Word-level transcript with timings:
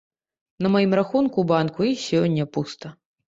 На 0.65 0.71
маім 0.75 0.95
рахунку 0.99 1.37
ў 1.45 1.51
банку 1.53 1.87
і 1.91 1.93
сёння 2.07 2.49
пуста. 2.57 2.93